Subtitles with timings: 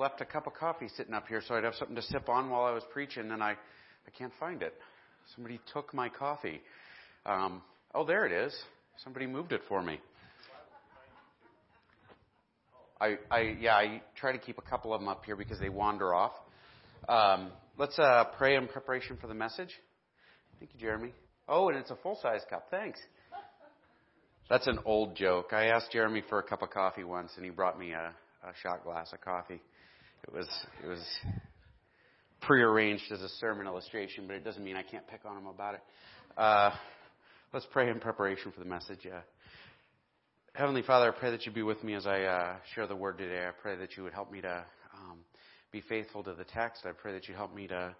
[0.00, 2.48] left a cup of coffee sitting up here so I'd have something to sip on
[2.48, 4.74] while I was preaching, and I, I can't find it.
[5.36, 6.60] Somebody took my coffee.
[7.26, 7.62] Um,
[7.94, 8.56] oh, there it is.
[9.04, 10.00] Somebody moved it for me.
[13.00, 15.68] I, I, yeah, I try to keep a couple of them up here because they
[15.68, 16.32] wander off.
[17.08, 19.70] Um, let's uh, pray in preparation for the message.
[20.58, 21.12] Thank you, Jeremy.
[21.48, 22.68] Oh, and it's a full size cup.
[22.70, 23.00] Thanks.
[24.48, 25.52] That's an old joke.
[25.52, 28.12] I asked Jeremy for a cup of coffee once, and he brought me a,
[28.42, 29.60] a shot glass of coffee.
[30.28, 30.48] It was
[30.84, 31.02] it was
[32.42, 35.74] prearranged as a sermon illustration, but it doesn't mean I can't pick on him about
[35.74, 35.80] it.
[36.36, 36.70] Uh,
[37.52, 39.00] let's pray in preparation for the message.
[39.06, 39.20] Uh,
[40.54, 43.18] Heavenly Father, I pray that you be with me as I uh, share the word
[43.18, 43.46] today.
[43.46, 44.64] I pray that you would help me to
[44.94, 45.18] um,
[45.72, 46.84] be faithful to the text.
[46.84, 47.94] I pray that you help me to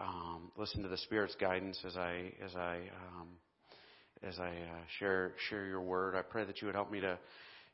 [0.00, 3.28] um, listen to the Spirit's guidance as I as I um,
[4.26, 6.16] as I uh, share share your word.
[6.16, 7.16] I pray that you would help me to,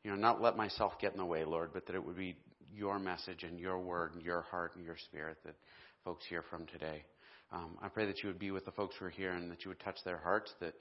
[0.04, 2.37] you know, not let myself get in the way, Lord, but that it would be
[2.75, 5.55] your message and your word and your heart and your spirit that
[6.05, 7.05] folks hear from today.
[7.52, 9.65] Um, I pray that you would be with the folks who are here and that
[9.65, 10.74] you would touch their hearts, that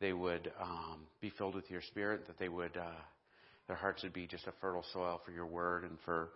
[0.00, 3.00] they would um, be filled with your spirit, that they would uh,
[3.66, 6.30] their hearts would be just a fertile soil for your word and for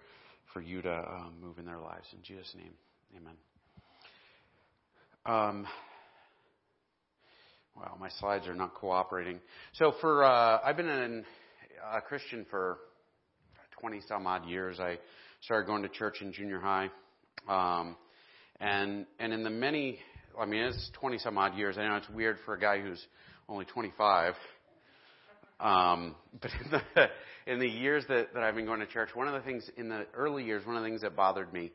[0.53, 2.07] for you to um, move in their lives.
[2.13, 2.73] In Jesus' name,
[3.17, 3.35] Amen.
[5.25, 5.67] Um,
[7.77, 9.41] wow, my slides are not cooperating.
[9.75, 11.25] So for uh, I've been
[11.93, 12.79] a Christian for
[13.83, 14.79] 20 some odd years.
[14.79, 14.97] I
[15.41, 16.89] started going to church in junior high,
[17.49, 17.97] um,
[18.61, 19.99] and and in the many,
[20.39, 21.77] I mean, it's 20 some odd years.
[21.77, 23.05] I know it's weird for a guy who's
[23.49, 24.35] only 25.
[25.59, 27.09] Um, but in the,
[27.53, 29.89] in the years that, that I've been going to church, one of the things in
[29.89, 31.73] the early years, one of the things that bothered me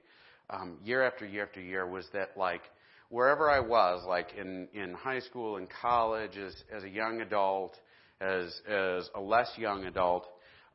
[0.49, 2.61] um, year after year after year was that like
[3.09, 7.77] wherever I was, like in, in high school, in college, as, as a young adult,
[8.21, 10.25] as, as a less young adult,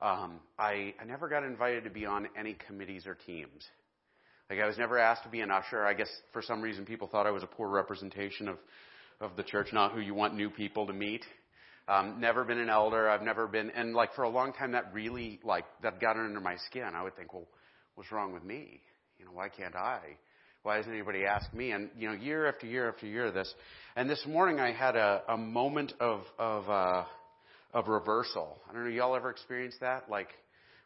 [0.03, 3.65] um, I, I never got invited to be on any committees or teams.
[4.51, 5.87] Like I was never asked to be an usher.
[5.87, 8.59] I guess for some reason people thought I was a poor representation of,
[9.21, 11.25] of the church, not who you want new people to meet.
[11.89, 13.09] Um, never been an elder.
[13.09, 16.41] I've never been, and like for a long time that really, like, that got under
[16.41, 16.91] my skin.
[16.95, 17.47] I would think, well,
[17.95, 18.81] what's wrong with me?
[19.19, 20.01] You know, why can't I?
[20.65, 21.73] Why doesn't anybody ask me?
[21.73, 23.53] And, you know, year after year after year this.
[23.97, 27.05] And this morning I had a, a moment of, of, uh,
[27.73, 28.59] of reversal.
[28.69, 30.11] I don't know, y'all ever experienced that?
[30.11, 30.29] Like,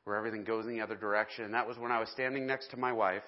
[0.04, 1.44] where everything goes in the other direction.
[1.44, 3.24] And that was when I was standing next to my wife,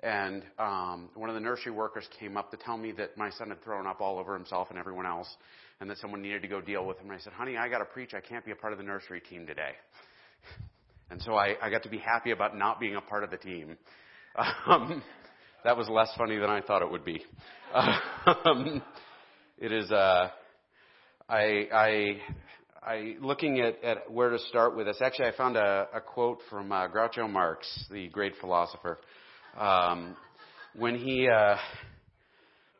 [0.00, 3.48] and um, one of the nursery workers came up to tell me that my son
[3.48, 5.28] had thrown up all over himself and everyone else,
[5.80, 7.06] and that someone needed to go deal with him.
[7.10, 8.12] And I said, "Honey, I got to preach.
[8.12, 9.72] I can't be a part of the nursery team today."
[11.10, 13.36] And so I, I got to be happy about not being a part of the
[13.36, 13.76] team.
[14.66, 15.02] Um,
[15.62, 17.22] that was less funny than I thought it would be.
[18.44, 18.82] Um,
[19.58, 19.90] it is.
[19.90, 20.30] Uh,
[21.28, 22.16] I, I,
[22.84, 25.00] I, looking at, at where to start with this.
[25.00, 28.98] Actually, I found a, a quote from uh, Groucho Marx, the great philosopher.
[29.56, 30.16] Um,
[30.74, 31.56] when he, uh,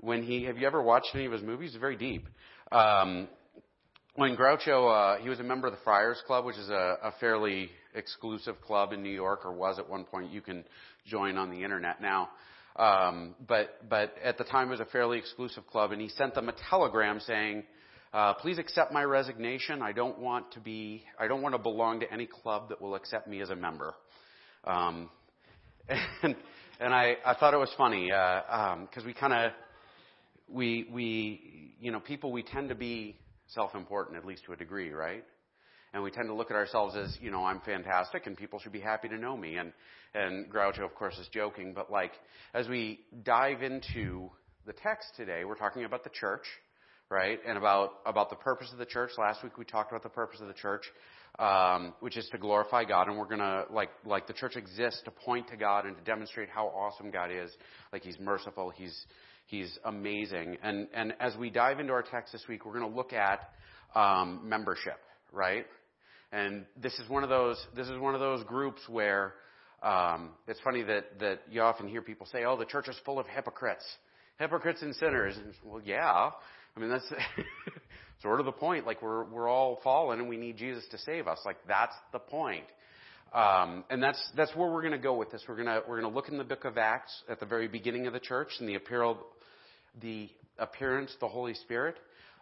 [0.00, 1.70] when he, have you ever watched any of his movies?
[1.70, 2.26] It's very deep.
[2.72, 3.28] Um,
[4.16, 7.12] when Groucho, uh, he was a member of the Friars Club, which is a, a
[7.20, 10.32] fairly exclusive club in New York, or was at one point.
[10.32, 10.64] You can
[11.06, 12.30] join on the internet now.
[12.74, 16.34] Um, but, but at the time it was a fairly exclusive club, and he sent
[16.34, 17.62] them a telegram saying,
[18.12, 19.82] uh, please accept my resignation.
[19.82, 22.94] I don't want to be, I don't want to belong to any club that will
[22.94, 23.94] accept me as a member.
[24.64, 25.10] Um,
[26.22, 26.36] and,
[26.80, 29.52] and I, I thought it was funny, uh, um, we kind of,
[30.48, 33.16] we, we, you know, people, we tend to be
[33.48, 35.24] self-important, at least to a degree, right?
[35.92, 38.72] and we tend to look at ourselves as, you know, I'm fantastic and people should
[38.72, 39.56] be happy to know me.
[39.56, 39.72] And,
[40.14, 42.12] and Groucho, of course, is joking, but like,
[42.54, 44.30] as we dive into
[44.66, 46.44] the text today, we're talking about the church,
[47.12, 47.38] right?
[47.46, 49.10] And about, about the purpose of the church.
[49.18, 50.82] Last week we talked about the purpose of the church,
[51.38, 53.08] um, which is to glorify God.
[53.08, 56.48] And we're gonna, like, like the church exists to point to God and to demonstrate
[56.48, 57.50] how awesome God is.
[57.92, 58.98] Like He's merciful, He's,
[59.46, 60.56] He's amazing.
[60.62, 63.50] And, and as we dive into our text this week, we're gonna look at,
[63.94, 64.98] um, membership,
[65.32, 65.66] right?
[66.32, 69.34] And this is one of those, this is one of those groups where,
[69.82, 73.18] um, it's funny that, that you often hear people say, oh, the church is full
[73.18, 73.84] of hypocrites.
[74.38, 75.36] Hypocrites and sinners.
[75.36, 76.30] And, well, yeah.
[76.76, 77.08] I mean, that's
[78.22, 78.86] sort of the point.
[78.86, 81.38] Like, we're, we're all fallen and we need Jesus to save us.
[81.44, 82.64] Like, that's the point.
[83.34, 85.42] Um, and that's, that's where we're going to go with this.
[85.48, 88.12] We're to, we're to look in the book of Acts at the very beginning of
[88.12, 89.18] the church and the appeal,
[90.00, 90.28] the
[90.58, 91.96] appearance, the Holy Spirit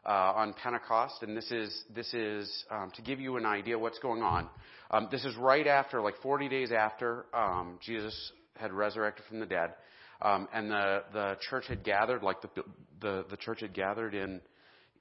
[0.04, 3.98] uh, on Pentecost, and this is this is um, to give you an idea what's
[3.98, 4.48] going on.
[4.90, 9.46] Um, this is right after, like 40 days after um, Jesus had resurrected from the
[9.46, 9.74] dead,
[10.22, 12.49] um, and the the church had gathered, like the
[13.00, 14.40] the, the church had gathered in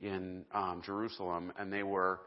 [0.01, 2.21] in um, Jerusalem, and they were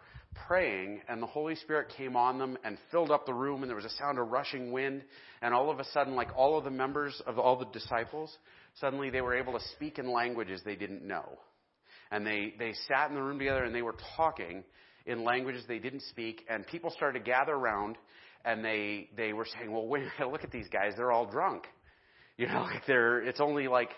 [0.47, 3.77] praying, and the Holy Spirit came on them and filled up the room, and there
[3.77, 5.03] was a sound of rushing wind.
[5.41, 8.37] And all of a sudden, like all of the members of all the disciples,
[8.81, 11.39] suddenly they were able to speak in languages they didn't know.
[12.11, 14.65] And they, they sat in the room together and they were talking
[15.07, 17.97] in languages they didn't speak, and people started to gather around,
[18.45, 21.65] and they, they were saying, well, wait, look at these guys, they're all drunk.
[22.43, 23.91] You know, like they're, it's only like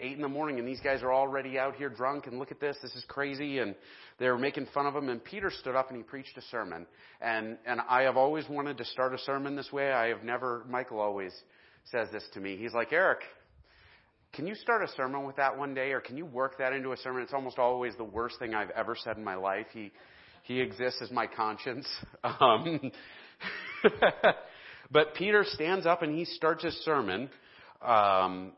[0.00, 2.58] eight in the morning and these guys are already out here drunk and look at
[2.58, 3.74] this, this is crazy and
[4.18, 6.86] they were making fun of him and Peter stood up and he preached a sermon.
[7.20, 9.92] And, and I have always wanted to start a sermon this way.
[9.92, 11.32] I have never, Michael always
[11.84, 12.56] says this to me.
[12.56, 13.18] He's like, Eric,
[14.32, 16.92] can you start a sermon with that one day or can you work that into
[16.92, 17.22] a sermon?
[17.22, 19.66] It's almost always the worst thing I've ever said in my life.
[19.74, 19.92] He,
[20.44, 21.86] he exists as my conscience.
[22.40, 22.90] Um,
[24.90, 27.28] but Peter stands up and he starts his sermon.
[27.84, 28.52] Um,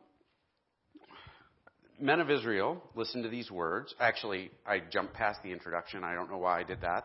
[2.00, 3.94] men of Israel, listen to these words.
[3.98, 6.04] Actually, I jumped past the introduction.
[6.04, 7.04] I don't know why I did that.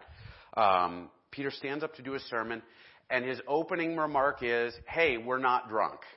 [0.55, 2.61] Um, Peter stands up to do a sermon,
[3.09, 5.99] and his opening remark is, Hey, we're not drunk.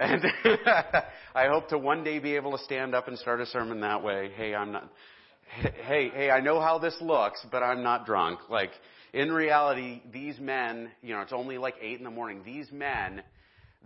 [0.00, 0.24] And
[1.34, 4.04] I hope to one day be able to stand up and start a sermon that
[4.04, 4.30] way.
[4.36, 4.92] Hey, I'm not.
[5.60, 8.38] Hey, hey, I know how this looks, but I'm not drunk.
[8.48, 8.70] Like,
[9.12, 12.42] in reality, these men, you know, it's only like 8 in the morning.
[12.44, 13.24] These men,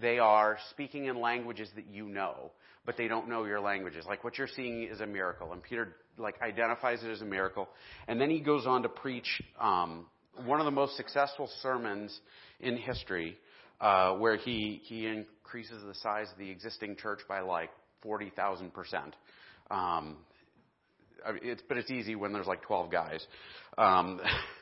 [0.01, 2.53] they are speaking in languages that you know
[2.85, 4.05] but they don't know your languages.
[4.07, 5.53] Like what you're seeing is a miracle.
[5.53, 7.69] And Peter like identifies it as a miracle.
[8.09, 10.07] And then he goes on to preach um,
[10.45, 12.19] one of the most successful sermons
[12.61, 13.39] in history,
[13.81, 17.71] uh, where he he increases the size of the existing church by like
[18.03, 19.15] forty thousand percent.
[19.71, 20.17] Um,
[21.41, 23.25] it's, but it's easy when there's like 12 guys.
[23.79, 24.21] Um,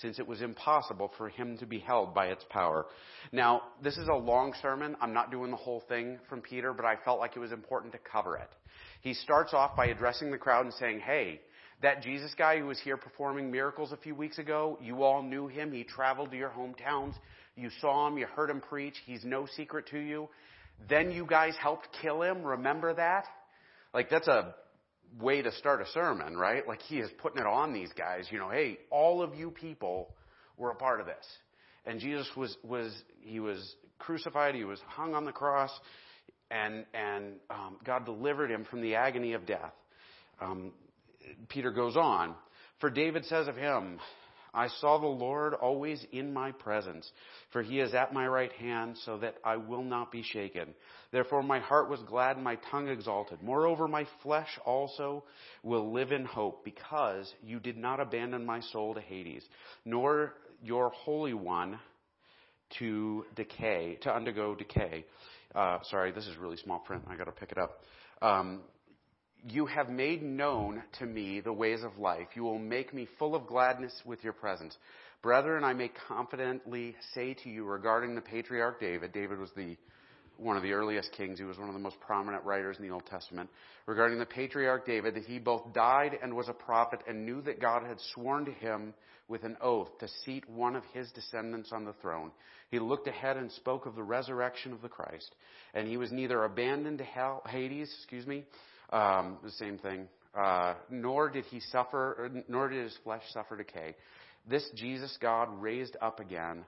[0.00, 2.86] since it was impossible for him to be held by its power.
[3.32, 4.96] Now, this is a long sermon.
[5.00, 7.92] I'm not doing the whole thing from Peter, but I felt like it was important
[7.92, 8.50] to cover it.
[9.02, 11.40] He starts off by addressing the crowd and saying, Hey,
[11.82, 15.48] that Jesus guy who was here performing miracles a few weeks ago, you all knew
[15.48, 15.72] him.
[15.72, 17.14] He traveled to your hometowns.
[17.56, 18.18] You saw him.
[18.18, 18.94] You heard him preach.
[19.06, 20.28] He's no secret to you.
[20.88, 22.42] Then you guys helped kill him.
[22.42, 23.24] Remember that?
[23.94, 24.54] Like, that's a
[25.18, 26.66] way to start a sermon, right?
[26.66, 30.14] Like he is putting it on these guys, you know, hey, all of you people
[30.56, 31.26] were a part of this.
[31.86, 32.92] And Jesus was, was,
[33.22, 35.70] he was crucified, he was hung on the cross,
[36.50, 39.72] and, and um, God delivered him from the agony of death.
[40.40, 40.72] Um,
[41.48, 42.34] Peter goes on,
[42.80, 43.98] for David says of him,
[44.52, 47.10] I saw the Lord always in my presence,
[47.52, 50.74] for he is at my right hand, so that I will not be shaken.
[51.12, 53.42] Therefore my heart was glad and my tongue exalted.
[53.42, 55.24] Moreover, my flesh also
[55.62, 59.44] will live in hope, because you did not abandon my soul to Hades,
[59.84, 61.78] nor your Holy One
[62.78, 65.04] to decay, to undergo decay.
[65.54, 67.02] Uh, sorry, this is really small print.
[67.08, 67.80] I got to pick it up.
[68.22, 68.60] Um,
[69.48, 72.28] you have made known to me the ways of life.
[72.34, 74.76] You will make me full of gladness with your presence.
[75.22, 79.76] Brethren, I may confidently say to you regarding the patriarch David, David was the
[80.36, 81.38] one of the earliest kings.
[81.38, 83.50] He was one of the most prominent writers in the Old Testament.
[83.86, 87.60] Regarding the patriarch David, that he both died and was a prophet and knew that
[87.60, 88.94] God had sworn to him
[89.28, 92.30] with an oath to seat one of his descendants on the throne.
[92.70, 95.34] He looked ahead and spoke of the resurrection of the Christ.
[95.74, 98.44] And he was neither abandoned to hell, Hades, excuse me,
[98.92, 100.08] um, the same thing.
[100.34, 103.96] Uh, nor did he suffer, nor did his flesh suffer decay.
[104.48, 106.64] This Jesus God raised up again,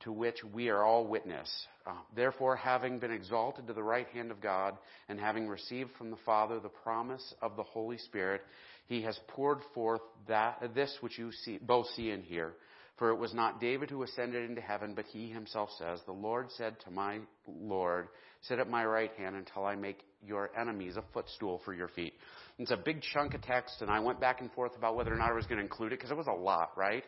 [0.00, 1.48] to which we are all witness.
[1.86, 4.76] Uh, therefore, having been exalted to the right hand of God,
[5.08, 8.42] and having received from the Father the promise of the Holy Spirit,
[8.86, 12.54] he has poured forth that this which you see, both see and hear.
[12.98, 16.50] For it was not David who ascended into heaven, but he himself says, The Lord
[16.50, 18.08] said to my Lord,
[18.42, 22.14] Sit at my right hand until I make your enemies a footstool for your feet.
[22.58, 25.16] It's a big chunk of text, and I went back and forth about whether or
[25.16, 27.04] not I was going to include it because it was a lot, right?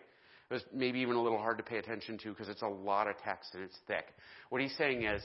[0.51, 3.09] It was maybe even a little hard to pay attention to because it's a lot
[3.09, 4.07] of text and it's thick.
[4.49, 5.23] What he's saying is,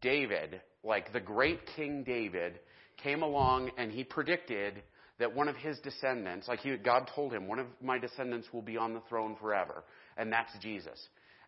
[0.00, 2.60] David, like the great King David,
[3.02, 4.82] came along and he predicted
[5.18, 8.62] that one of his descendants, like he, God told him, one of my descendants will
[8.62, 9.84] be on the throne forever,
[10.16, 10.98] and that's Jesus.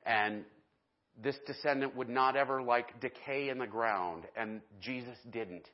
[0.05, 0.45] And
[1.23, 5.69] this descendant would not ever like decay in the ground, and Jesus didn't.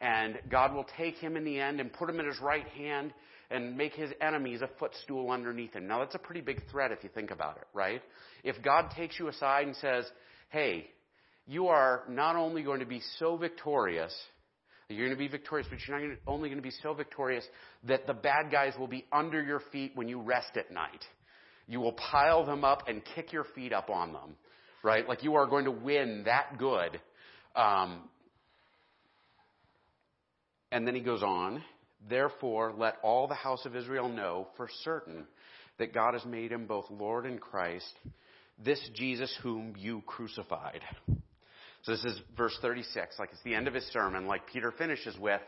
[0.00, 3.12] and God will take him in the end and put him in his right hand
[3.50, 5.86] and make his enemies a footstool underneath him.
[5.86, 8.02] Now that's a pretty big threat if you think about it, right?
[8.44, 10.04] If God takes you aside and says,
[10.50, 10.86] hey,
[11.46, 14.14] you are not only going to be so victorious,
[14.88, 17.44] you're going to be victorious, but you're not only going to be so victorious
[17.84, 21.04] that the bad guys will be under your feet when you rest at night.
[21.68, 24.36] You will pile them up and kick your feet up on them,
[24.82, 25.06] right?
[25.06, 26.98] Like you are going to win that good.
[27.54, 28.08] Um,
[30.72, 31.62] and then he goes on,
[32.08, 35.26] therefore let all the house of Israel know for certain
[35.78, 37.92] that God has made him both Lord and Christ,
[38.62, 40.80] this Jesus whom you crucified.
[41.82, 45.16] So this is verse 36, like it's the end of his sermon, like Peter finishes
[45.18, 45.40] with,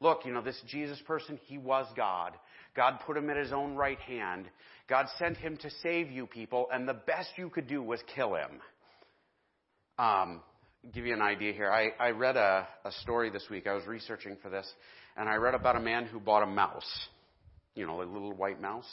[0.00, 2.32] look, you know, this Jesus person, he was God.
[2.74, 4.46] God put him at his own right hand.
[4.88, 8.34] God sent him to save you people, and the best you could do was kill
[8.34, 8.60] him.
[9.98, 10.40] Um,
[10.92, 11.70] give you an idea here.
[11.70, 13.66] I, I read a, a story this week.
[13.66, 14.70] I was researching for this,
[15.16, 17.08] and I read about a man who bought a mouse,
[17.74, 18.88] you know, a little white mouse,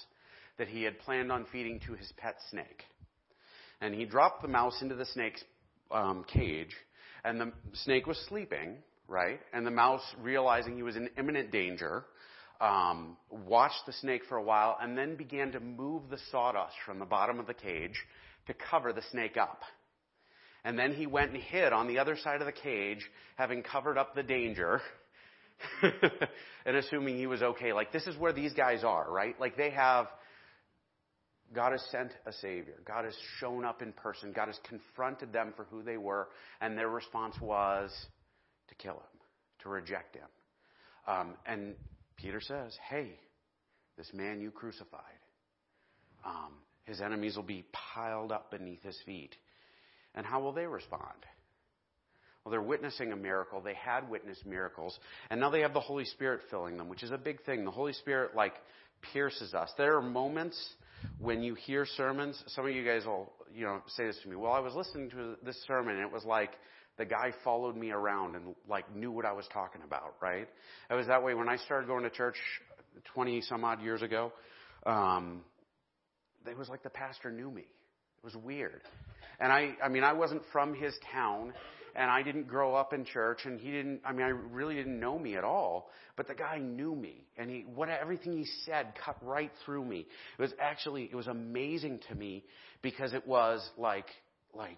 [0.57, 2.83] that he had planned on feeding to his pet snake.
[3.81, 5.43] And he dropped the mouse into the snake's
[5.89, 6.75] um, cage,
[7.23, 8.75] and the snake was sleeping,
[9.07, 9.39] right?
[9.53, 12.03] And the mouse, realizing he was in imminent danger,
[12.61, 16.99] um, watched the snake for a while and then began to move the sawdust from
[16.99, 17.95] the bottom of the cage
[18.47, 19.61] to cover the snake up.
[20.65, 22.99] And then he went and hid on the other side of the cage,
[23.37, 24.81] having covered up the danger,
[26.65, 27.71] and assuming he was okay.
[27.71, 29.39] Like, this is where these guys are, right?
[29.39, 30.07] Like, they have
[31.53, 32.75] God has sent a Savior.
[32.85, 34.31] God has shown up in person.
[34.31, 36.27] God has confronted them for who they were,
[36.61, 37.91] and their response was
[38.67, 39.19] to kill him,
[39.63, 40.27] to reject him.
[41.07, 41.75] Um, and
[42.21, 43.19] Peter says, Hey,
[43.97, 45.01] this man you crucified,
[46.25, 46.53] um,
[46.85, 49.35] his enemies will be piled up beneath his feet.
[50.15, 51.25] And how will they respond?
[52.43, 53.61] Well, they're witnessing a miracle.
[53.61, 54.97] They had witnessed miracles.
[55.29, 57.63] And now they have the Holy Spirit filling them, which is a big thing.
[57.63, 58.53] The Holy Spirit, like,
[59.13, 59.71] pierces us.
[59.77, 60.57] There are moments
[61.19, 64.35] when you hear sermons, some of you guys will, you know, say this to me.
[64.35, 66.51] Well, I was listening to this sermon and it was like
[66.99, 70.47] the guy followed me around and like knew what I was talking about, right?
[70.89, 72.35] It was that way when I started going to church
[73.15, 74.33] 20 some odd years ago.
[74.85, 75.41] Um,
[76.45, 77.61] it was like the pastor knew me.
[77.61, 78.81] It was weird.
[79.39, 81.53] And I, I mean, I wasn't from his town
[81.95, 84.01] and I didn't grow up in church, and he didn't.
[84.05, 85.89] I mean, I really didn't know me at all.
[86.15, 90.05] But the guy knew me, and he what everything he said cut right through me.
[90.37, 92.43] It was actually it was amazing to me
[92.83, 94.05] because it was like
[94.53, 94.77] like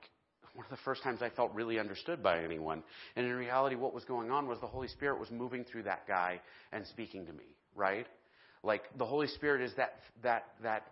[0.53, 2.84] one of the first times I felt really understood by anyone.
[3.15, 6.08] And in reality, what was going on was the Holy Spirit was moving through that
[6.08, 6.41] guy
[6.72, 8.08] and speaking to me, right?
[8.63, 10.86] Like the Holy Spirit is that that that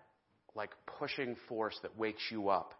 [0.55, 2.73] like pushing force that wakes you up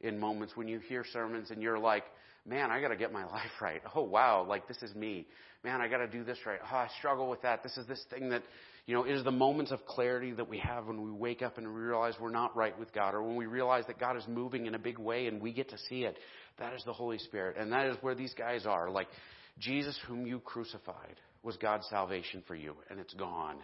[0.00, 2.04] in moments when you hear sermons and you're like,
[2.46, 3.82] man, I got to get my life right.
[3.94, 5.26] Oh, wow, like this is me.
[5.64, 6.58] Man, I got to do this right.
[6.62, 7.62] Oh, I struggle with that.
[7.62, 8.42] This is this thing that,
[8.86, 11.66] you know, is the moments of clarity that we have when we wake up and
[11.66, 14.66] we realize we're not right with God or when we realize that God is moving
[14.66, 16.18] in a big way and we get to see it.
[16.58, 17.56] That is the Holy Spirit.
[17.58, 18.90] And that is where these guys are.
[18.90, 19.08] Like,
[19.58, 23.56] Jesus, whom you crucified, was God's salvation for you, and it's gone.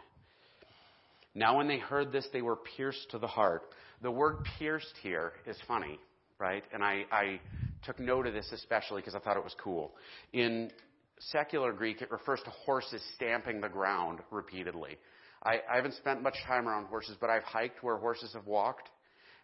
[1.34, 3.62] Now, when they heard this, they were pierced to the heart.
[4.02, 5.98] The word pierced here is funny,
[6.38, 6.62] right?
[6.72, 7.40] And I, I
[7.84, 9.92] took note of this especially because I thought it was cool.
[10.32, 10.70] In
[11.18, 14.98] secular Greek, it refers to horses stamping the ground repeatedly.
[15.44, 18.88] I, I haven't spent much time around horses, but I've hiked where horses have walked.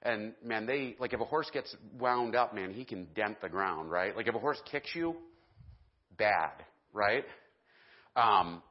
[0.03, 3.49] And man, they, like if a horse gets wound up, man, he can dent the
[3.49, 4.17] ground, right?
[4.17, 5.17] Like if a horse kicks you,
[6.17, 6.53] bad,
[6.93, 7.25] right?
[8.15, 8.63] Um,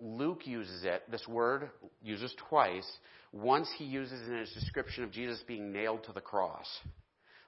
[0.00, 1.70] Luke uses it, this word
[2.02, 2.88] uses twice.
[3.32, 6.66] Once he uses it in his description of Jesus being nailed to the cross.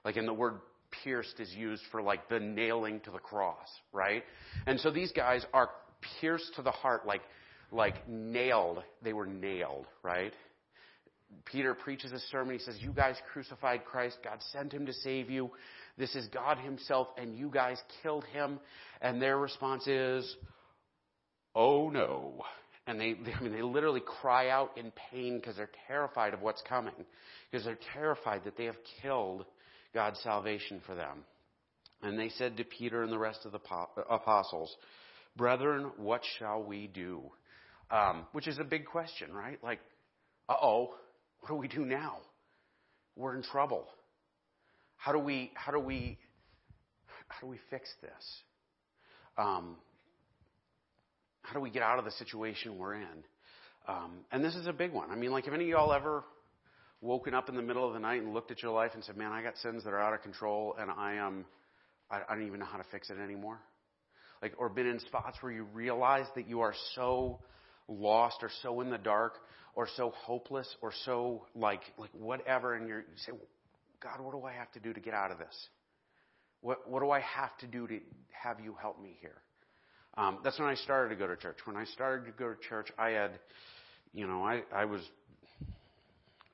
[0.05, 0.59] Like in the word
[1.03, 4.23] pierced is used for like the nailing to the cross, right?
[4.67, 5.69] And so these guys are
[6.19, 7.21] pierced to the heart, like,
[7.71, 8.83] like nailed.
[9.01, 10.33] They were nailed, right?
[11.45, 12.57] Peter preaches a sermon.
[12.57, 14.17] He says, You guys crucified Christ.
[14.23, 15.51] God sent him to save you.
[15.97, 18.59] This is God himself, and you guys killed him.
[19.01, 20.35] And their response is,
[21.55, 22.43] Oh no.
[22.87, 26.41] And they, they I mean, they literally cry out in pain because they're terrified of
[26.41, 26.93] what's coming.
[27.49, 29.45] Because they're terrified that they have killed
[29.93, 31.25] God's salvation for them.
[32.01, 33.59] And they said to Peter and the rest of the
[34.09, 34.75] apostles,
[35.37, 37.21] Brethren, what shall we do?
[37.89, 39.61] Um, which is a big question, right?
[39.63, 39.79] Like,
[40.49, 40.93] uh oh,
[41.41, 42.17] what do we do now?
[43.15, 43.85] We're in trouble.
[44.97, 46.17] How do we, how do we,
[47.27, 48.43] how do we fix this?
[49.37, 49.75] Um,
[51.43, 53.23] how do we get out of the situation we're in?
[53.87, 55.09] Um, and this is a big one.
[55.09, 56.23] I mean, like, have any of y'all ever
[57.01, 59.17] woken up in the middle of the night and looked at your life and said,
[59.17, 61.45] "Man, I got sins that are out of control, and I am,
[62.09, 63.59] I, I don't even know how to fix it anymore."
[64.41, 67.39] like, or been in spots where you realize that you are so
[67.87, 69.37] lost or so in the dark
[69.75, 73.31] or so hopeless or so like, like whatever, and you say,
[74.01, 75.55] God, what do I have to do to get out of this?
[76.61, 77.99] What, what do I have to do to
[78.31, 79.41] have you help me here?
[80.17, 81.57] Um, that's when I started to go to church.
[81.65, 83.39] When I started to go to church, I had,
[84.13, 85.01] you know, I, I was,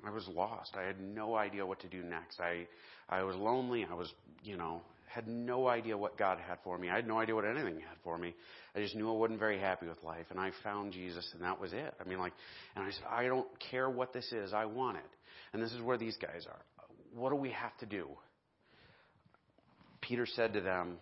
[0.05, 0.75] I was lost.
[0.75, 2.39] I had no idea what to do next.
[2.39, 2.67] I,
[3.09, 3.85] I was lonely.
[3.89, 4.11] I was,
[4.43, 6.89] you know, had no idea what God had for me.
[6.89, 8.35] I had no idea what anything had for me.
[8.75, 11.59] I just knew I wasn't very happy with life, and I found Jesus, and that
[11.59, 11.93] was it.
[11.99, 12.33] I mean, like,
[12.75, 14.53] and I said, I don't care what this is.
[14.53, 15.09] I want it.
[15.53, 16.59] And this is where these guys are.
[17.15, 18.07] What do we have to do?
[20.01, 20.97] Peter said to them,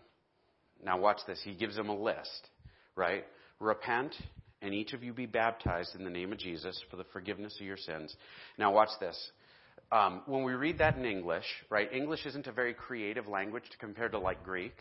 [0.83, 1.39] now watch this.
[1.43, 2.49] He gives them a list,
[2.95, 3.25] right?
[3.59, 4.15] Repent
[4.65, 7.65] and each of you be baptized in the name of Jesus for the forgiveness of
[7.65, 8.15] your sins.
[8.57, 9.15] Now watch this.
[9.91, 11.87] Um, when we read that in English, right?
[11.93, 14.73] English isn't a very creative language compared to like Greek,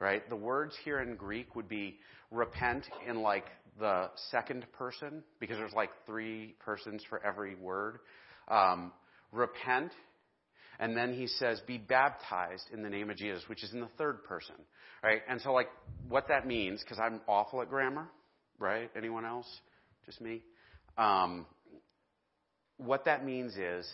[0.00, 0.26] right?
[0.30, 1.98] The words here in Greek would be
[2.30, 3.44] repent in like
[3.78, 7.98] the second person because there's like three persons for every word.
[8.48, 8.92] Um,
[9.30, 9.92] repent
[10.80, 13.88] and then he says, be baptized in the name of Jesus, which is in the
[13.98, 14.56] third person,
[15.02, 15.20] right?
[15.28, 15.68] And so, like,
[16.08, 18.08] what that means, because I'm awful at grammar,
[18.58, 18.90] right?
[18.96, 19.46] Anyone else?
[20.06, 20.42] Just me?
[20.98, 21.46] Um,
[22.78, 23.88] what that means is,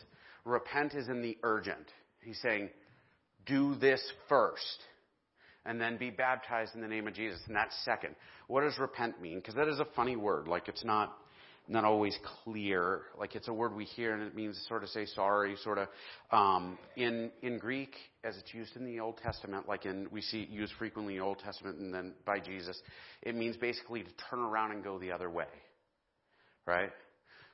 [0.44, 1.86] repent is in the urgent.
[2.22, 2.70] He's saying,
[3.46, 4.82] do this first,
[5.64, 8.14] and then be baptized in the name of Jesus, and that's second.
[8.46, 9.38] What does repent mean?
[9.38, 10.48] Because that is a funny word.
[10.48, 11.16] Like, it's not
[11.68, 13.02] not always clear.
[13.18, 15.88] Like it's a word we hear and it means sort of say sorry, sort of.
[16.30, 17.94] Um, in in Greek,
[18.24, 21.20] as it's used in the Old Testament, like in we see it used frequently in
[21.20, 22.80] the Old Testament and then by Jesus,
[23.22, 25.46] it means basically to turn around and go the other way,
[26.66, 26.90] right?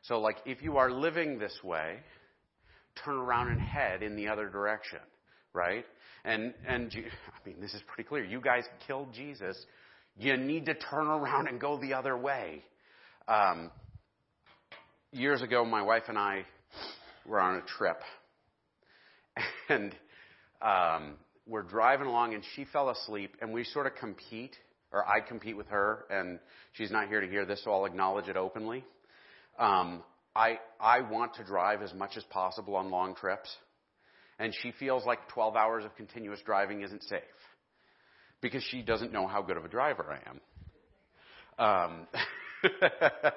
[0.02, 1.96] So like if you are living this way,
[3.04, 5.00] turn around and head in the other direction,
[5.52, 5.84] right?
[6.24, 8.24] And and I mean this is pretty clear.
[8.24, 9.56] You guys killed Jesus.
[10.16, 12.62] You need to turn around and go the other way.
[13.26, 13.72] Um,
[15.14, 16.44] years ago, my wife and I
[17.24, 18.00] were on a trip,
[19.68, 19.94] and
[20.60, 21.14] um,
[21.46, 24.56] we're driving along, and she fell asleep, and we sort of compete,
[24.92, 26.38] or I compete with her, and
[26.72, 28.84] she's not here to hear this, so I'll acknowledge it openly.
[29.58, 30.02] Um,
[30.34, 33.54] I I want to drive as much as possible on long trips,
[34.38, 37.20] and she feels like 12 hours of continuous driving isn't safe
[38.40, 40.40] because she doesn't know how good of a driver I am.
[41.56, 42.08] Um,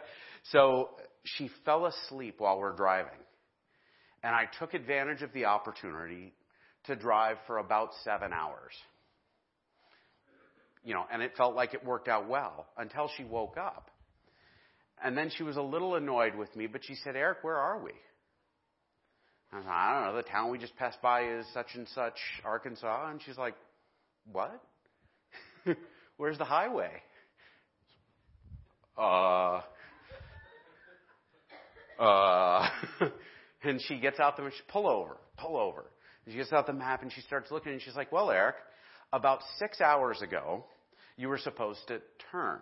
[0.51, 0.89] so
[1.35, 3.19] she fell asleep while we're driving.
[4.23, 6.33] And I took advantage of the opportunity
[6.85, 8.73] to drive for about seven hours.
[10.83, 13.89] You know, and it felt like it worked out well until she woke up.
[15.03, 17.79] And then she was a little annoyed with me, but she said, Eric, where are
[17.79, 17.91] we?
[19.51, 22.17] I said, I don't know, the town we just passed by is such and such,
[22.43, 23.09] Arkansas.
[23.11, 23.55] And she's like,
[24.31, 24.61] what?
[26.17, 26.91] Where's the highway?
[28.97, 29.61] Uh,
[31.99, 32.67] uh,
[33.63, 35.85] and she gets out the, she, pull over, pull over.
[36.25, 38.55] And she gets out the map and she starts looking and she's like, well, Eric,
[39.13, 40.65] about six hours ago,
[41.15, 42.59] you were supposed to turn.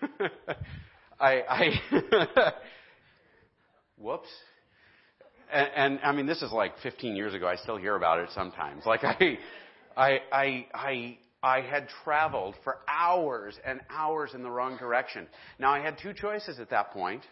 [1.20, 1.70] I, I
[3.98, 4.28] whoops.
[5.52, 7.48] And, and, I mean, this is like 15 years ago.
[7.48, 8.84] I still hear about it sometimes.
[8.84, 9.38] Like I,
[9.96, 15.26] I, I, I I had traveled for hours and hours in the wrong direction.
[15.58, 17.22] Now I had two choices at that point.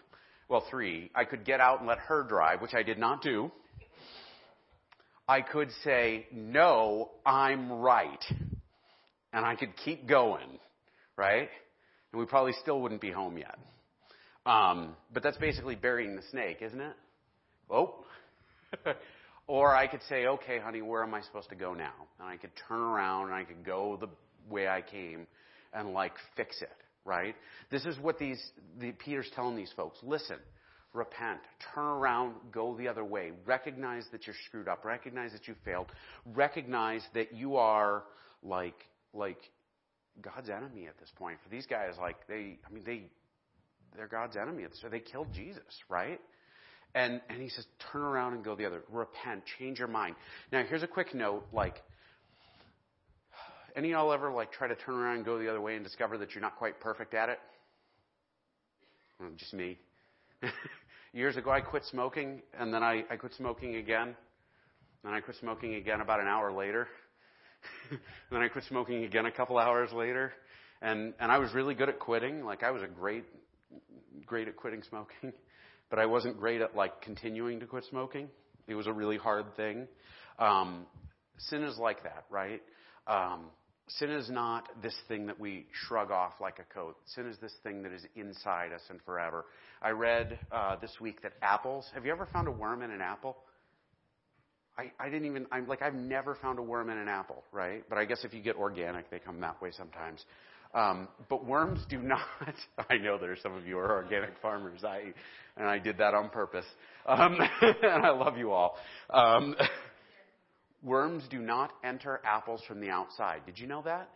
[0.49, 1.11] Well, three.
[1.14, 3.51] I could get out and let her drive, which I did not do.
[5.29, 8.25] I could say, no, I'm right.
[9.33, 10.61] And I could keep going,
[11.16, 11.49] right?
[12.12, 13.59] And we probably still wouldn't be home yet.
[14.47, 16.95] Um, but that's basically burying the snake, isn't it?
[17.69, 18.05] Oh.
[19.48, 21.94] Or I could say, okay, honey, where am I supposed to go now?
[22.18, 24.09] And I could turn around and I could go the
[24.52, 25.26] way I came
[25.72, 26.72] and like fix it,
[27.04, 27.35] right?
[27.70, 28.42] This is what these,
[28.80, 29.98] the, Peter's telling these folks.
[30.02, 30.38] Listen,
[30.92, 31.38] repent,
[31.74, 33.30] turn around, go the other way.
[33.44, 34.85] Recognize that you're screwed up.
[34.85, 35.87] Recognize that you failed.
[36.35, 38.02] Recognize that you are
[38.42, 38.78] like,
[39.14, 39.38] like
[40.20, 41.38] God's enemy at this point.
[41.44, 43.04] For these guys, like they, I mean, they,
[43.96, 44.64] they're God's enemy.
[44.80, 46.20] So they killed Jesus, right?
[46.94, 48.83] And, and he says, turn around and go the other.
[48.90, 49.42] Repent.
[49.59, 50.16] Change your mind.
[50.51, 51.44] Now, here's a quick note.
[51.53, 51.83] Like,
[53.77, 55.85] any of y'all ever like try to turn around and go the other way and
[55.85, 57.38] discover that you're not quite perfect at it?
[59.20, 59.79] Well, just me.
[61.12, 64.16] Years ago, I quit smoking, and then I, I quit smoking again.
[65.05, 66.88] Then I quit smoking again about an hour later.
[68.31, 70.33] then I quit smoking again a couple hours later.
[70.83, 72.44] And, and I was really good at quitting.
[72.44, 73.25] Like, I was a great,
[74.27, 75.33] great at quitting smoking
[75.90, 78.29] but I wasn't great at like continuing to quit smoking.
[78.66, 79.87] It was a really hard thing.
[80.38, 80.87] Um,
[81.38, 82.62] sin is like that, right?
[83.07, 83.46] Um,
[83.88, 86.96] sin is not this thing that we shrug off like a coat.
[87.07, 89.44] Sin is this thing that is inside us and forever.
[89.81, 91.88] I read uh, this week that apples.
[91.94, 93.37] Have you ever found a worm in an apple?
[94.79, 95.46] I, I didn't even.
[95.51, 97.83] I'm like I've never found a worm in an apple, right?
[97.88, 100.25] But I guess if you get organic, they come that way sometimes.
[100.74, 102.20] Um, but worms do not.
[102.90, 104.85] I know there are some of you are organic farmers.
[104.85, 105.12] I
[105.57, 106.66] and I did that on purpose.
[107.07, 108.76] Um, and I love you all.
[109.11, 109.57] Um,
[110.83, 113.42] worms do not enter apples from the outside.
[113.46, 114.11] Did you know that?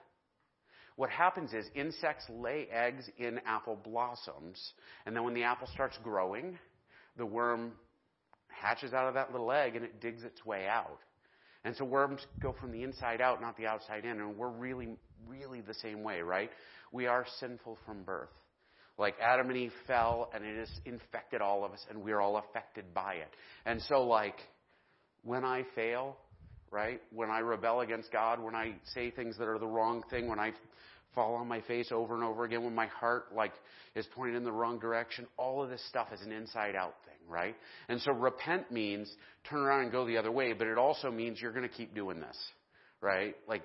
[0.97, 4.61] What happens is insects lay eggs in apple blossoms,
[5.07, 6.59] and then when the apple starts growing,
[7.17, 7.73] the worm
[8.49, 10.99] hatches out of that little egg and it digs its way out.
[11.65, 14.13] And so worms go from the inside out, not the outside in.
[14.13, 14.89] And we're really,
[15.29, 16.51] really the same way, right?
[16.93, 18.31] We are sinful from birth.
[18.99, 22.37] Like Adam and Eve fell and it has infected all of us and we're all
[22.37, 23.31] affected by it.
[23.65, 24.37] And so like,
[25.23, 26.17] when I fail,
[26.71, 27.01] right?
[27.13, 30.39] When I rebel against God, when I say things that are the wrong thing, when
[30.39, 30.53] I
[31.15, 33.53] fall on my face over and over again, when my heart like
[33.95, 37.11] is pointed in the wrong direction, all of this stuff is an inside out thing
[37.31, 37.55] right?
[37.89, 39.11] And so repent means
[39.49, 41.95] turn around and go the other way, but it also means you're going to keep
[41.95, 42.37] doing this,
[43.01, 43.37] right?
[43.49, 43.63] Like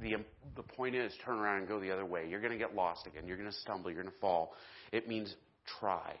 [0.00, 0.14] the
[0.56, 2.26] the point is turn around and go the other way.
[2.28, 3.26] You're going to get lost again.
[3.26, 3.90] You're going to stumble.
[3.90, 4.52] You're going to fall.
[4.92, 5.34] It means
[5.80, 6.14] try.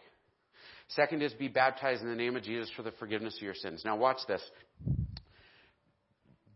[0.88, 3.82] Second is be baptized in the name of Jesus for the forgiveness of your sins.
[3.84, 4.42] Now watch this.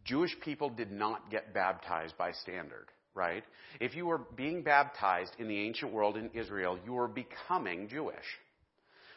[0.05, 2.87] Jewish people did not get baptized by standard,
[3.19, 3.43] right?
[3.81, 8.17] If you were being baptized in the ancient world in Israel, you were becoming Jewish.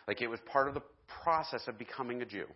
[0.07, 0.81] Like it was part of the
[1.23, 2.47] process of becoming a Jew.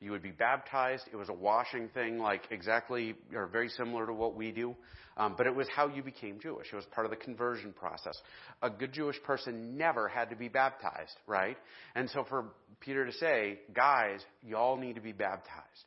[0.00, 1.04] You would be baptized.
[1.12, 4.76] It was a washing thing, like exactly or very similar to what we do.
[5.16, 6.68] Um, but it was how you became Jewish.
[6.72, 8.16] It was part of the conversion process.
[8.62, 11.56] A good Jewish person never had to be baptized, right?
[11.94, 12.46] And so for
[12.80, 15.84] Peter to say, guys, y'all need to be baptized.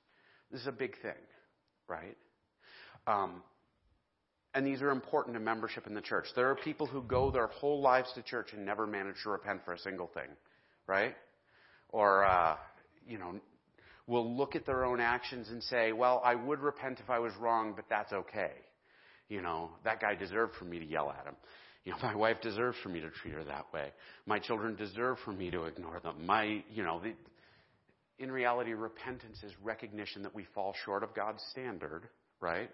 [0.52, 1.12] This is a big thing,
[1.88, 2.16] right?
[3.08, 3.42] Um,
[4.56, 6.26] and these are important to membership in the church.
[6.36, 9.62] There are people who go their whole lives to church and never manage to repent
[9.66, 10.30] for a single thing
[10.88, 11.16] right?
[11.90, 12.56] Or, uh,
[13.08, 13.36] you know,
[14.08, 17.34] will look at their own actions and say, well, I would repent if I was
[17.40, 18.52] wrong, but that's okay.
[19.30, 21.36] You know, that guy deserved for me to yell at him.
[21.84, 23.92] You know, my wife deserves for me to treat her that way.
[24.26, 26.26] My children deserve for me to ignore them.
[26.26, 27.14] My, you know, the,
[28.24, 32.08] in reality, repentance is recognition that we fall short of God's standard,
[32.40, 32.70] right?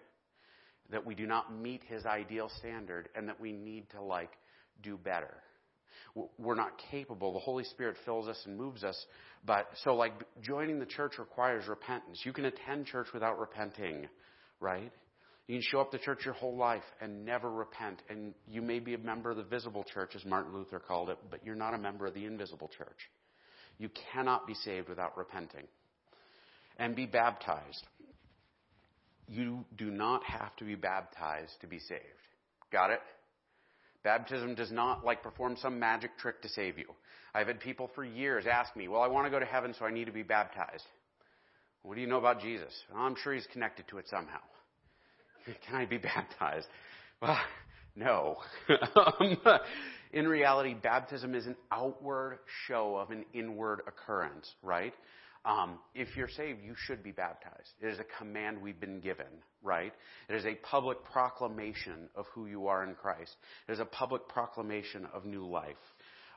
[0.91, 4.31] That we do not meet His ideal standard and that we need to, like,
[4.81, 5.37] do better
[6.37, 7.33] we're not capable.
[7.33, 9.05] The Holy Spirit fills us and moves us.
[9.45, 12.21] But so, like, joining the church requires repentance.
[12.25, 14.07] You can attend church without repenting,
[14.59, 14.91] right?
[15.47, 18.01] You can show up to church your whole life and never repent.
[18.09, 21.17] And you may be a member of the visible church, as Martin Luther called it,
[21.29, 23.09] but you're not a member of the invisible church.
[23.77, 25.65] You cannot be saved without repenting.
[26.77, 27.85] And be baptized.
[29.31, 32.01] You do not have to be baptized to be saved.
[32.69, 32.99] Got it?
[34.03, 36.87] Baptism does not like perform some magic trick to save you.
[37.33, 39.85] I've had people for years ask me, well, I want to go to heaven, so
[39.85, 40.83] I need to be baptized.
[41.83, 42.73] What do you know about Jesus?
[42.93, 44.41] Well, I'm sure he's connected to it somehow.
[45.65, 46.67] Can I be baptized?
[47.21, 47.39] Well,
[47.95, 48.37] no.
[50.13, 54.93] In reality, baptism is an outward show of an inward occurrence, right?
[55.43, 57.71] Um, if you're saved, you should be baptized.
[57.81, 59.25] It is a command we've been given,
[59.63, 59.91] right?
[60.29, 63.35] It is a public proclamation of who you are in Christ.
[63.67, 65.75] It is a public proclamation of new life.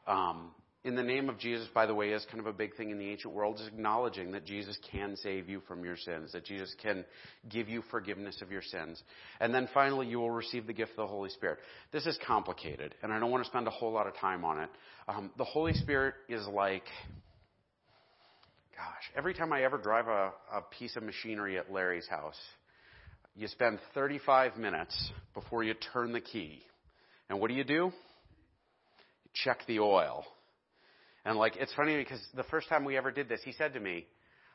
[0.06, 0.52] Um,
[0.84, 2.98] in the name of Jesus, by the way, is kind of a big thing in
[2.98, 6.74] the ancient world, is acknowledging that Jesus can save you from your sins, that Jesus
[6.82, 7.06] can
[7.48, 9.02] give you forgiveness of your sins.
[9.40, 11.58] And then finally, you will receive the gift of the Holy Spirit.
[11.90, 14.60] This is complicated, and I don't want to spend a whole lot of time on
[14.60, 14.70] it.
[15.08, 16.84] Um, the Holy Spirit is like
[18.76, 22.38] Gosh, every time I ever drive a, a piece of machinery at Larry's house,
[23.36, 26.60] you spend 35 minutes before you turn the key.
[27.28, 27.92] And what do you do?
[29.24, 30.24] You check the oil.
[31.24, 33.80] And like, it's funny because the first time we ever did this, he said to
[33.80, 34.06] me,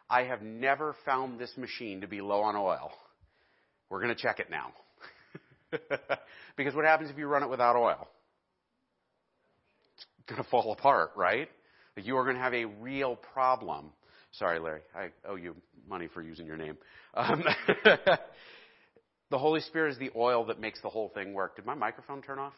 [0.09, 2.91] I have never found this machine to be low on oil.
[3.89, 4.73] We're going to check it now.
[6.57, 8.07] because what happens if you run it without oil?
[9.95, 11.47] It's going to fall apart, right?
[11.95, 13.91] You are going to have a real problem
[14.33, 14.81] Sorry, Larry.
[14.95, 15.55] I owe you
[15.87, 16.77] money for using your name.
[17.15, 17.43] Um,
[19.31, 21.55] the Holy Spirit is the oil that makes the whole thing work.
[21.55, 22.53] Did my microphone turn off?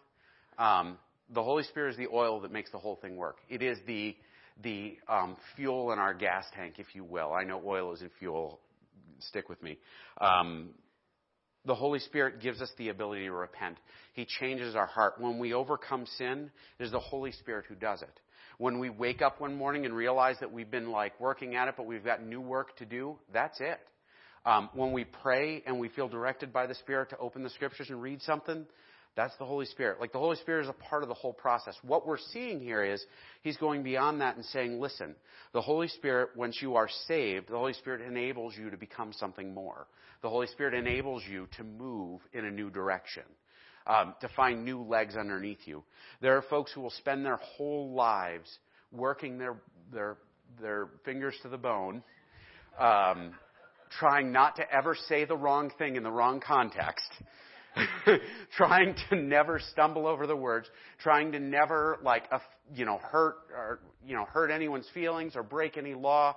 [0.57, 0.97] Um,
[1.33, 3.37] the Holy Spirit is the oil that makes the whole thing work.
[3.49, 4.15] It is the
[4.61, 7.33] the um, fuel in our gas tank, if you will.
[7.33, 8.59] I know oil isn't fuel.
[9.19, 9.77] Stick with me.
[10.19, 10.71] Um,
[11.65, 13.77] the Holy Spirit gives us the ability to repent.
[14.13, 15.13] He changes our heart.
[15.19, 18.19] When we overcome sin, it is the Holy Spirit who does it
[18.61, 21.73] when we wake up one morning and realize that we've been like working at it,
[21.75, 23.79] but we've got new work to do, that's it.
[24.45, 27.89] Um, when we pray and we feel directed by the Spirit to open the scriptures
[27.89, 28.67] and read something,
[29.15, 29.99] that's the Holy Spirit.
[29.99, 31.73] Like the Holy Spirit is a part of the whole process.
[31.81, 33.03] What we're seeing here is
[33.41, 35.15] He's going beyond that and saying, listen,
[35.53, 39.55] the Holy Spirit, once you are saved, the Holy Spirit enables you to become something
[39.55, 39.87] more.
[40.21, 43.23] The Holy Spirit enables you to move in a new direction.
[43.87, 45.83] Um, to find new legs underneath you.
[46.21, 48.59] There are folks who will spend their whole lives
[48.91, 49.55] working their
[49.91, 50.17] their
[50.61, 52.03] their fingers to the bone,
[52.79, 53.33] um,
[53.99, 57.11] trying not to ever say the wrong thing in the wrong context,
[58.57, 60.67] trying to never stumble over the words,
[60.99, 62.23] trying to never like
[62.73, 66.35] you know hurt or you know hurt anyone's feelings or break any law.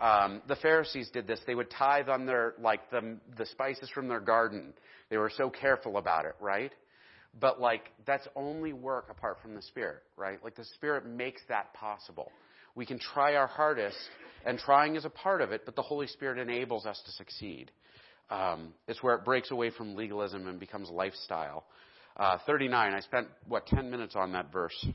[0.00, 1.40] Um, the Pharisees did this.
[1.46, 4.74] They would tithe on their like the the spices from their garden.
[5.10, 6.72] They were so careful about it, right?
[7.40, 10.42] But like that's only work apart from the Spirit, right?
[10.42, 12.30] Like the Spirit makes that possible.
[12.76, 13.96] We can try our hardest,
[14.44, 17.70] and trying is a part of it, but the Holy Spirit enables us to succeed.
[18.30, 21.64] Um, it's where it breaks away from legalism and becomes lifestyle.
[22.16, 24.86] Uh, 39, I spent, what, 10 minutes on that verse.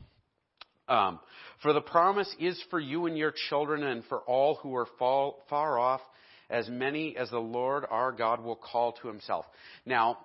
[0.88, 1.20] Um,
[1.62, 5.44] for the promise is for you and your children and for all who are fall,
[5.48, 6.00] far off,
[6.48, 9.46] as many as the Lord our God will call to himself.
[9.86, 10.18] Now,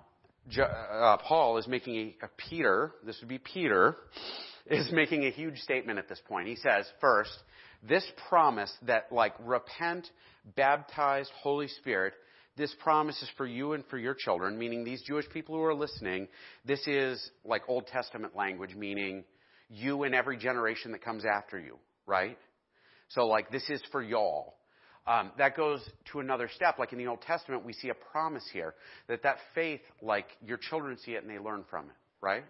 [0.58, 3.96] uh, Paul is making a, a Peter, this would be Peter,
[4.66, 6.48] is making a huge statement at this point.
[6.48, 7.36] He says, first,
[7.86, 10.08] this promise that like repent,
[10.56, 12.14] baptized, Holy Spirit,
[12.56, 15.74] this promise is for you and for your children, meaning these Jewish people who are
[15.74, 16.26] listening,
[16.64, 19.24] this is like Old Testament language, meaning
[19.68, 22.38] you and every generation that comes after you, right?
[23.08, 24.54] So like this is for y'all.
[25.06, 25.80] Um, that goes
[26.12, 26.78] to another step.
[26.78, 28.74] Like in the Old Testament, we see a promise here
[29.08, 32.44] that that faith, like your children see it and they learn from it, right?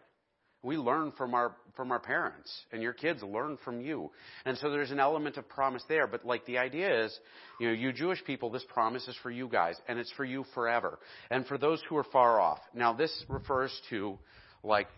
[0.62, 4.10] We learn from our from our parents, and your kids learn from you.
[4.46, 6.06] And so there's an element of promise there.
[6.06, 7.16] But like the idea is,
[7.60, 10.44] you know, you Jewish people, this promise is for you guys, and it's for you
[10.54, 10.98] forever.
[11.30, 12.58] And for those who are far off.
[12.74, 14.18] Now this refers to
[14.64, 14.88] like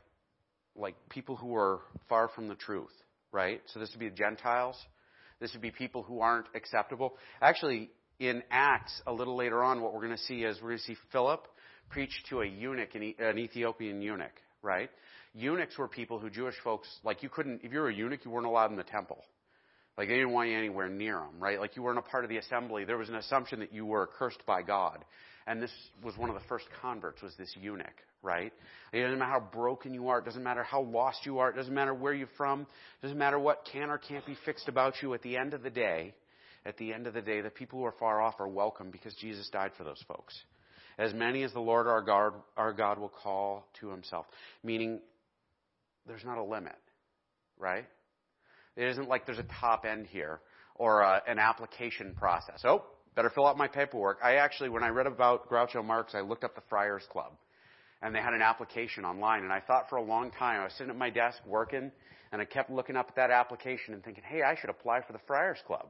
[0.76, 2.94] like people who are far from the truth,
[3.32, 3.60] right?
[3.66, 4.76] So this would be the Gentiles.
[5.40, 7.14] This would be people who aren't acceptable.
[7.40, 10.78] Actually, in Acts, a little later on, what we're going to see is we're going
[10.78, 11.46] to see Philip
[11.90, 14.90] preach to a eunuch, an Ethiopian eunuch, right?
[15.34, 18.30] Eunuchs were people who Jewish folks, like you couldn't, if you were a eunuch, you
[18.30, 19.24] weren't allowed in the temple.
[19.96, 21.58] Like they didn't want you anywhere near them, right?
[21.58, 22.84] Like you weren't a part of the assembly.
[22.84, 25.04] There was an assumption that you were cursed by God.
[25.48, 25.72] And this
[26.04, 27.86] was one of the first converts was this eunuch,
[28.22, 28.52] right?
[28.92, 30.18] It doesn't matter how broken you are.
[30.18, 31.48] It doesn't matter how lost you are.
[31.48, 32.60] It doesn't matter where you're from.
[32.60, 32.66] It
[33.02, 35.14] doesn't matter what can or can't be fixed about you.
[35.14, 36.14] At the end of the day,
[36.66, 39.14] at the end of the day, the people who are far off are welcome because
[39.14, 40.38] Jesus died for those folks.
[40.98, 44.26] As many as the Lord our God, our God will call to himself.
[44.62, 45.00] Meaning,
[46.06, 46.76] there's not a limit,
[47.58, 47.86] right?
[48.76, 50.40] It isn't like there's a top end here
[50.74, 52.60] or a, uh, an application process.
[52.64, 54.18] Oh, better fill out my paperwork.
[54.22, 57.32] I actually, when I read about Groucho Marx, I looked up the Friars Club
[58.02, 59.44] and they had an application online.
[59.44, 61.90] And I thought for a long time, I was sitting at my desk working,
[62.32, 65.12] and I kept looking up at that application and thinking, hey, I should apply for
[65.12, 65.86] the Friars Club.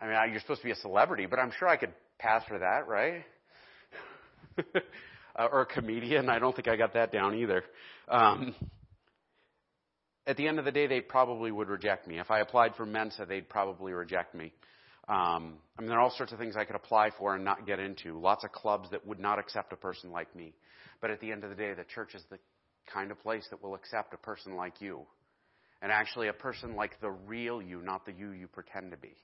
[0.00, 2.58] I mean, you're supposed to be a celebrity, but I'm sure I could pass for
[2.58, 3.24] that, right?
[5.36, 6.28] uh, or a comedian.
[6.28, 7.64] I don't think I got that down either.
[8.08, 8.54] Um,
[10.26, 12.18] at the end of the day, they probably would reject me.
[12.18, 14.52] If I applied for Mensa, they'd probably reject me.
[15.06, 17.66] Um, I mean, there are all sorts of things I could apply for and not
[17.66, 18.18] get into.
[18.18, 20.54] Lots of clubs that would not accept a person like me.
[21.00, 22.38] But at the end of the day, the church is the
[22.92, 25.02] kind of place that will accept a person like you.
[25.82, 29.14] And actually, a person like the real you, not the you you pretend to be.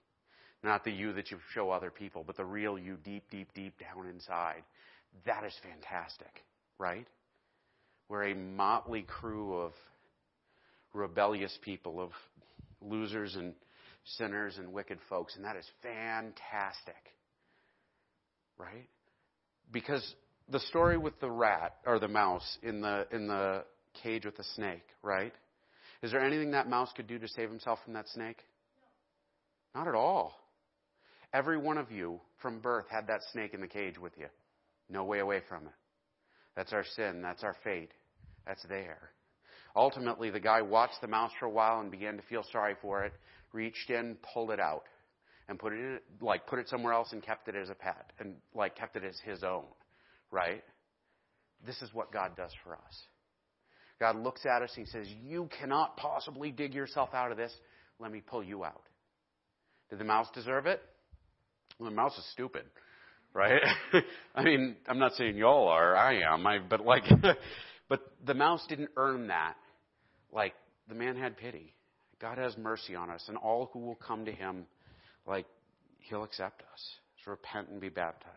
[0.62, 3.74] Not the you that you show other people, but the real you deep, deep, deep
[3.78, 4.62] down inside.
[5.24, 6.44] That is fantastic,
[6.78, 7.06] right?
[8.10, 9.72] We're a motley crew of
[10.92, 12.10] rebellious people, of
[12.82, 13.54] losers and
[14.04, 17.14] sinners and wicked folks, and that is fantastic.
[18.58, 18.88] Right?
[19.72, 20.14] Because
[20.50, 23.64] the story with the rat or the mouse in the in the
[24.02, 25.32] cage with the snake, right?
[26.02, 28.38] Is there anything that mouse could do to save himself from that snake?
[29.74, 30.34] Not at all.
[31.32, 34.26] Every one of you from birth had that snake in the cage with you.
[34.88, 35.72] No way away from it.
[36.56, 37.22] That's our sin.
[37.22, 37.90] That's our fate.
[38.46, 39.10] That's there.
[39.76, 43.04] Ultimately, the guy watched the mouse for a while and began to feel sorry for
[43.04, 43.12] it,
[43.52, 44.84] reached in, pulled it out,
[45.48, 48.12] and put it in, like put it somewhere else and kept it as a pet
[48.18, 49.64] and like kept it as his own,
[50.30, 50.62] right?
[51.66, 53.02] This is what God does for us.
[53.98, 57.52] God looks at us and he says, "You cannot possibly dig yourself out of this.
[57.98, 58.82] Let me pull you out."
[59.90, 60.80] Did the mouse deserve it?
[61.78, 62.64] Well, the mouse is stupid,
[63.34, 63.60] right?
[64.34, 65.96] I mean, I'm not saying y'all are.
[65.96, 66.46] I am.
[66.46, 67.04] I, but like,
[67.88, 69.56] but the mouse didn't earn that.
[70.32, 70.54] Like
[70.88, 71.74] the man had pity.
[72.20, 74.66] God has mercy on us, and all who will come to him,
[75.26, 75.46] like,
[76.00, 76.90] he'll accept us.
[77.24, 78.34] So repent and be baptized.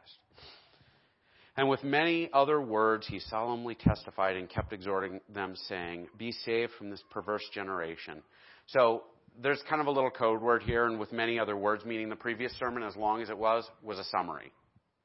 [1.56, 6.72] And with many other words, he solemnly testified and kept exhorting them, saying, Be saved
[6.78, 8.24] from this perverse generation.
[8.67, 9.04] So
[9.41, 12.15] there's kind of a little code word here, and with many other words, meaning the
[12.15, 14.52] previous sermon, as long as it was, was a summary.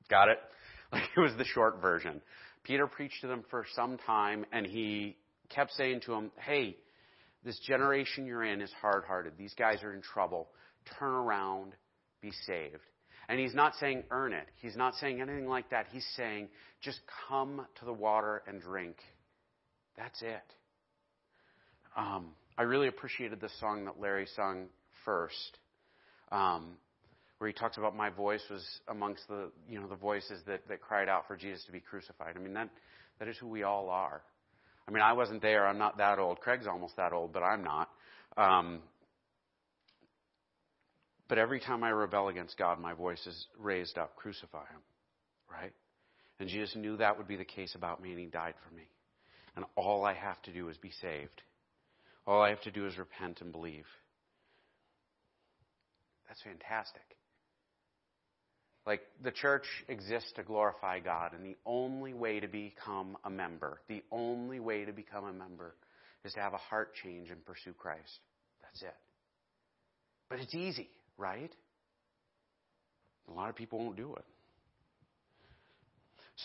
[0.08, 0.38] Got it?
[0.90, 2.22] Like it was the short version.
[2.64, 5.18] Peter preached to them for some time, and he
[5.50, 6.78] kept saying to them, Hey,
[7.44, 9.34] this generation you're in is hard hearted.
[9.38, 10.48] These guys are in trouble.
[10.98, 11.72] Turn around,
[12.20, 12.82] be saved.
[13.28, 14.46] And he's not saying earn it.
[14.60, 15.86] He's not saying anything like that.
[15.92, 16.48] He's saying
[16.80, 18.96] just come to the water and drink.
[19.96, 20.54] That's it.
[21.96, 24.66] Um, I really appreciated the song that Larry sung
[25.04, 25.58] first,
[26.32, 26.76] um,
[27.38, 30.80] where he talks about my voice was amongst the you know the voices that, that
[30.80, 32.34] cried out for Jesus to be crucified.
[32.36, 32.68] I mean that
[33.18, 34.22] that is who we all are.
[34.88, 35.66] I mean I wasn't there.
[35.66, 36.40] I'm not that old.
[36.40, 37.90] Craig's almost that old, but I'm not.
[38.38, 38.80] Um,
[41.28, 44.80] but every time I rebel against God, my voice is raised up, crucify him.
[45.50, 45.72] Right?
[46.40, 48.84] And Jesus knew that would be the case about me, and he died for me.
[49.56, 51.42] And all I have to do is be saved.
[52.26, 53.86] All I have to do is repent and believe.
[56.28, 57.02] That's fantastic.
[58.88, 63.80] Like, the church exists to glorify God, and the only way to become a member,
[63.88, 65.76] the only way to become a member
[66.24, 68.18] is to have a heart change and pursue Christ.
[68.62, 68.96] That's it.
[70.28, 71.52] But it's easy right?
[73.28, 74.24] A lot of people won't do it.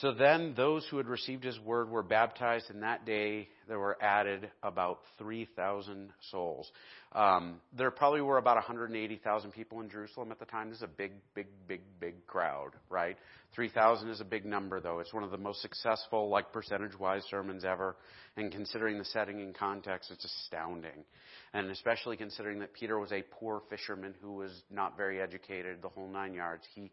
[0.01, 3.95] So then those who had received his word were baptized, and that day there were
[4.01, 6.71] added about 3,000 souls.
[7.11, 10.69] Um, there probably were about 180,000 people in Jerusalem at the time.
[10.69, 13.17] This is a big, big, big, big crowd, right?
[13.53, 14.97] 3,000 is a big number, though.
[14.97, 17.95] It's one of the most successful, like percentage-wise sermons ever.
[18.35, 21.05] And considering the setting and context, it's astounding.
[21.53, 25.89] And especially considering that Peter was a poor fisherman who was not very educated, the
[25.89, 26.63] whole nine yards.
[26.73, 26.89] He,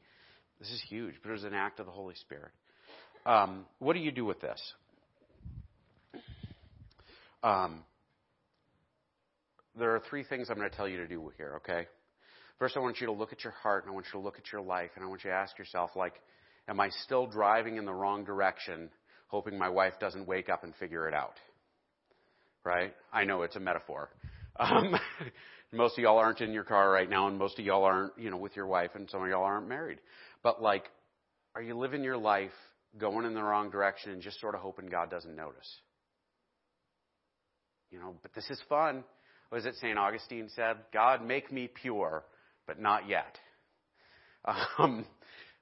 [0.58, 2.50] this is huge, but it was an act of the Holy Spirit.
[3.26, 4.60] Um, what do you do with this?
[7.42, 7.84] Um,
[9.78, 11.86] there are three things I'm going to tell you to do here, okay?
[12.58, 14.38] First, I want you to look at your heart and I want you to look
[14.38, 16.14] at your life and I want you to ask yourself, like,
[16.68, 18.90] am I still driving in the wrong direction,
[19.28, 21.34] hoping my wife doesn't wake up and figure it out?
[22.64, 22.94] Right?
[23.12, 24.10] I know it's a metaphor.
[24.58, 24.94] Um,
[25.72, 28.28] most of y'all aren't in your car right now and most of y'all aren't, you
[28.28, 29.98] know, with your wife and some of y'all aren't married.
[30.42, 30.84] But like,
[31.54, 32.50] are you living your life
[32.98, 35.68] going in the wrong direction and just sort of hoping God doesn't notice.
[37.90, 39.04] You know, but this is fun.
[39.50, 39.98] Was it St.
[39.98, 40.76] Augustine said?
[40.92, 42.24] God, make me pure,
[42.66, 43.38] but not yet.
[44.78, 45.04] Um,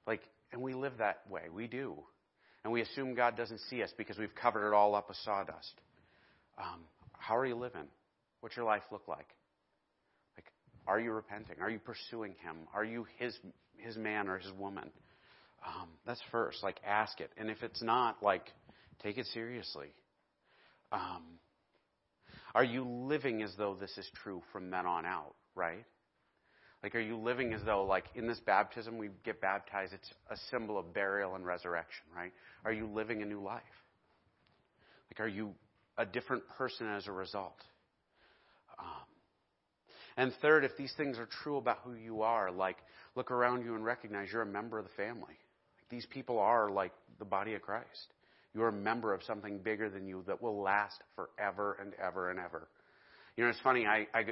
[0.07, 0.21] like,
[0.53, 1.41] and we live that way.
[1.53, 1.95] We do.
[2.63, 5.73] And we assume God doesn't see us because we've covered it all up with sawdust.
[6.57, 7.87] Um, how are you living?
[8.41, 9.27] What's your life look like?
[10.37, 10.45] Like,
[10.87, 11.57] are you repenting?
[11.61, 12.55] Are you pursuing Him?
[12.73, 13.37] Are you His
[13.77, 14.89] His man or His woman?
[15.65, 16.63] Um, that's first.
[16.63, 17.31] Like, ask it.
[17.37, 18.45] And if it's not, like,
[19.03, 19.87] take it seriously.
[20.91, 21.23] Um,
[22.55, 25.85] are you living as though this is true from then on out, right?
[26.81, 30.37] Like, are you living as though, like, in this baptism, we get baptized, it's a
[30.49, 32.31] symbol of burial and resurrection, right?
[32.63, 33.61] Are you living a new life?
[35.11, 35.53] Like, are you
[35.97, 37.57] a different person as a result?
[38.79, 38.85] Um,
[40.15, 42.77] and third, if these things are true about who you are, like,
[43.15, 45.37] look around you and recognize you're a member of the family.
[45.89, 48.13] These people are like the body of Christ.
[48.53, 52.39] You're a member of something bigger than you that will last forever and ever and
[52.39, 52.67] ever.
[53.37, 53.85] You know, it's funny.
[53.85, 54.23] I, I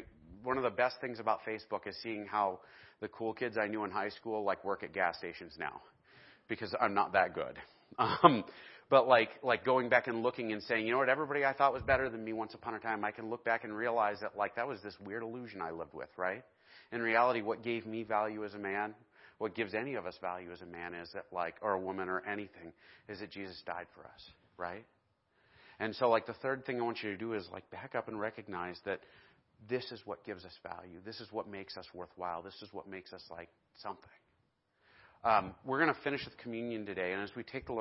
[0.44, 2.60] one of the best things about Facebook is seeing how
[3.00, 5.82] the cool kids I knew in high school like work at gas stations now,
[6.48, 7.58] because I'm not that good.
[7.98, 8.44] Um,
[8.90, 11.74] but like like going back and looking and saying, you know what, everybody I thought
[11.74, 14.38] was better than me once upon a time, I can look back and realize that
[14.38, 16.44] like that was this weird illusion I lived with, right?
[16.92, 18.94] In reality, what gave me value as a man
[19.38, 22.10] what gives any of us value as a man is that like or a woman
[22.10, 22.74] or anything
[23.08, 24.86] is that Jesus died for us, right?
[25.80, 28.08] And so like the third thing I want you to do is like back up
[28.08, 29.02] and recognize that
[29.70, 31.00] this is what gives us value.
[31.06, 32.42] This is what makes us worthwhile.
[32.42, 33.50] This is what makes us like
[33.82, 34.10] something.
[35.24, 37.74] Um, we're going to finish with communion today, and as we take the